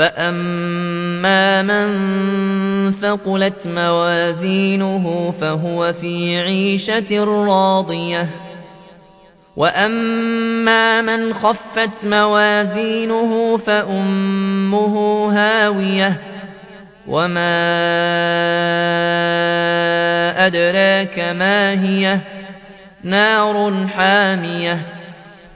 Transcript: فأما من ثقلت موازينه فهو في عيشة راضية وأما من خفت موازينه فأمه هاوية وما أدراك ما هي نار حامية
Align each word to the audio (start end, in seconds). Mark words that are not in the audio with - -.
فأما 0.00 1.62
من 1.62 1.90
ثقلت 2.92 3.66
موازينه 3.66 5.34
فهو 5.40 5.92
في 5.92 6.36
عيشة 6.40 7.24
راضية 7.24 8.26
وأما 9.56 11.02
من 11.02 11.34
خفت 11.34 12.04
موازينه 12.04 13.56
فأمه 13.56 14.96
هاوية 15.32 16.20
وما 17.06 17.56
أدراك 20.46 21.18
ما 21.18 21.70
هي 21.70 22.20
نار 23.04 23.86
حامية 23.86 24.99